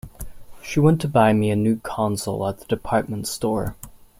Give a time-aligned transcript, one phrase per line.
[0.63, 3.75] She went to buy me a new console at the department store.